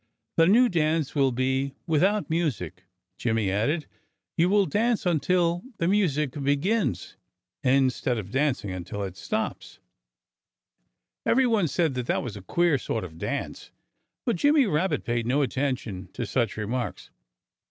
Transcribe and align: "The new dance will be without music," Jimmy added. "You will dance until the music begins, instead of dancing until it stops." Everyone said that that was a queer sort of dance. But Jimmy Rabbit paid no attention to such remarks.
"The 0.35 0.47
new 0.47 0.67
dance 0.67 1.13
will 1.13 1.31
be 1.31 1.75
without 1.85 2.27
music," 2.27 2.85
Jimmy 3.19 3.51
added. 3.51 3.85
"You 4.35 4.49
will 4.49 4.65
dance 4.65 5.05
until 5.05 5.61
the 5.77 5.87
music 5.87 6.31
begins, 6.41 7.17
instead 7.63 8.17
of 8.17 8.31
dancing 8.31 8.71
until 8.71 9.03
it 9.03 9.15
stops." 9.15 9.77
Everyone 11.23 11.67
said 11.67 11.93
that 11.93 12.07
that 12.07 12.23
was 12.23 12.35
a 12.35 12.41
queer 12.41 12.79
sort 12.79 13.03
of 13.03 13.19
dance. 13.19 13.69
But 14.25 14.37
Jimmy 14.37 14.65
Rabbit 14.65 15.03
paid 15.05 15.27
no 15.27 15.43
attention 15.43 16.09
to 16.13 16.25
such 16.25 16.57
remarks. 16.57 17.11